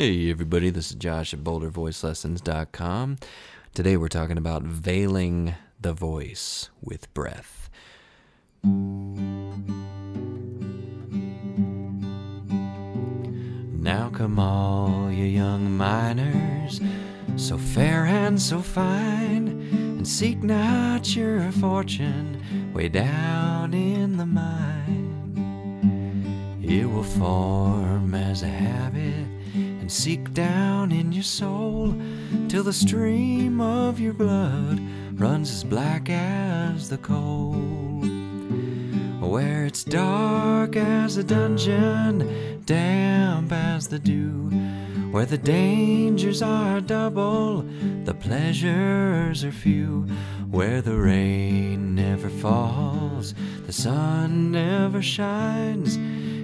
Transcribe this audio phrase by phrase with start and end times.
[0.00, 3.18] Hey, everybody, this is Josh at BoulderVoiceLessons.com.
[3.74, 7.68] Today we're talking about veiling the voice with breath.
[13.74, 16.80] Now come all you young miners,
[17.36, 25.10] so fair and so fine, and seek not your fortune way down in the mine.
[26.62, 31.94] It will form as a habit and seek down in your soul
[32.48, 34.80] till the stream of your blood
[35.14, 38.00] runs as black as the coal.
[39.20, 44.50] Where it's dark as a dungeon, damp as the dew,
[45.10, 47.62] where the dangers are double,
[48.04, 50.06] the pleasures are few,
[50.50, 53.34] where the rain never falls,
[53.66, 55.98] the sun never shines.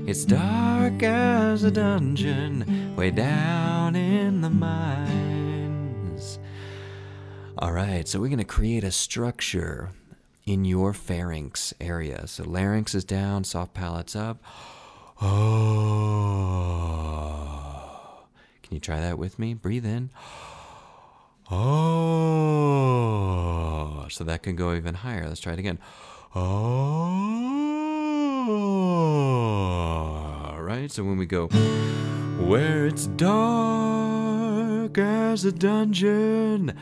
[0.08, 6.38] It's dark as a dungeon, way down in the mines.
[7.58, 9.90] All right, so we're going to create a structure
[10.46, 12.26] in your pharynx area.
[12.26, 14.42] So larynx is down, soft palate's up.
[15.20, 15.26] Oh.
[18.62, 19.52] Can you try that with me?
[19.52, 20.08] Breathe in.
[21.50, 21.66] Oh.
[24.08, 25.28] So that can go even higher.
[25.28, 25.78] Let's try it again.
[26.34, 27.35] Oh.
[30.86, 30.92] Right.
[30.92, 31.46] So when we go
[32.38, 36.72] where it's dark as a dungeon,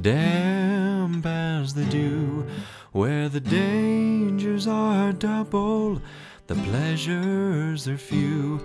[0.00, 2.46] damp as the dew,
[2.92, 6.00] where the dangers are double,
[6.46, 8.58] the pleasures are few,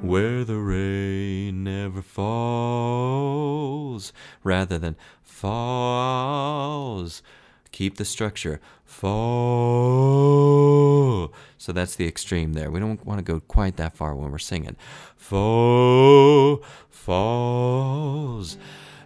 [0.00, 4.12] where the rain never falls,
[4.42, 7.22] rather than falls.
[7.70, 8.60] Keep the structure.
[11.10, 11.32] Fall.
[11.58, 12.70] So that's the extreme there.
[12.70, 14.76] We don't want to go quite that far when we're singing.
[15.16, 18.56] Fall falls,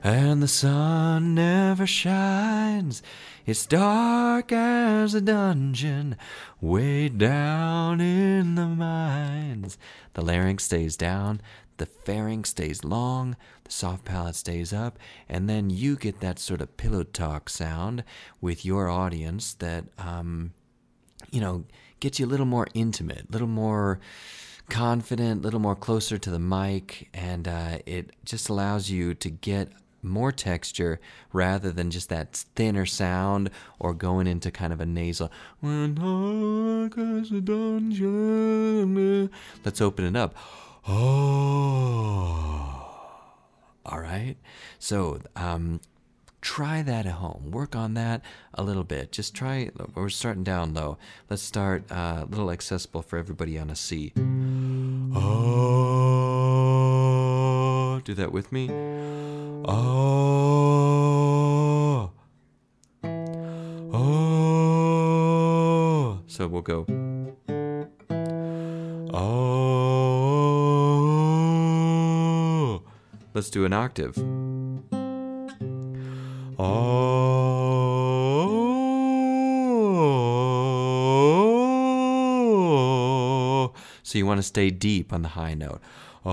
[0.02, 3.02] and the sun never shines.
[3.46, 6.16] It's dark as a dungeon,
[6.60, 9.78] way down in the mines.
[10.14, 11.40] The larynx stays down,
[11.76, 16.60] the pharynx stays long, the soft palate stays up, and then you get that sort
[16.60, 18.04] of pillow talk sound
[18.40, 20.52] with your audience that, um,
[21.30, 21.64] you know,
[22.04, 23.98] gets you a little more intimate, a little more
[24.68, 29.30] confident, a little more closer to the mic, and uh, it just allows you to
[29.30, 29.70] get
[30.02, 31.00] more texture
[31.32, 33.48] rather than just that thinner sound
[33.78, 35.32] or going into kind of a nasal.
[39.64, 40.36] Let's open it up.
[40.86, 42.84] Oh.
[43.86, 44.36] All right.
[44.78, 45.80] So, um,
[46.44, 47.50] try that at home.
[47.50, 48.20] Work on that
[48.52, 49.10] a little bit.
[49.10, 49.70] Just try.
[49.94, 50.98] We're starting down low.
[51.30, 54.12] Let's start uh, a little accessible for everybody on a C.
[55.14, 55.94] Oh.
[57.96, 58.68] Ah, do that with me.
[59.64, 59.72] Oh.
[63.92, 64.60] Oh.
[66.26, 66.84] So we'll go.
[69.12, 69.54] Oh.
[73.32, 74.33] Let's do an octave.
[76.58, 77.34] Oh.
[84.02, 85.80] So you want to stay deep on the high note.
[86.24, 86.32] Oh.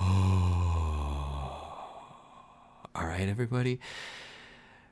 [0.00, 0.04] Oh.
[2.94, 3.80] All right, everybody.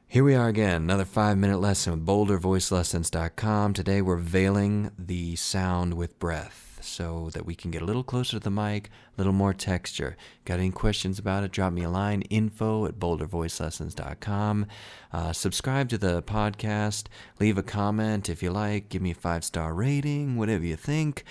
[0.09, 3.73] Here we are again, another five minute lesson with BoulderVoiceLessons.com.
[3.75, 8.39] Today we're veiling the sound with breath so that we can get a little closer
[8.39, 10.17] to the mic, a little more texture.
[10.45, 11.51] Got any questions about it?
[11.51, 14.67] Drop me a line info at BoulderVoiceLessons.com.
[15.13, 17.07] Uh, subscribe to the podcast,
[17.41, 21.25] leave a comment if you like, give me a five star rating, whatever you think.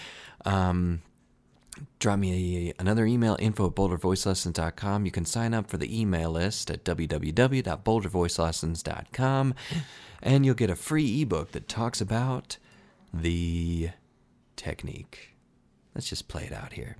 [0.43, 1.01] Um,
[1.99, 6.31] drop me a, another email info at bouldervoicelessons.com you can sign up for the email
[6.31, 9.53] list at www.bouldervoicelessons.com
[10.21, 12.57] and you'll get a free ebook that talks about
[13.13, 13.89] the
[14.55, 15.35] technique.
[15.93, 16.97] Let's just play it out here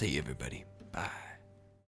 [0.00, 0.69] see you everybody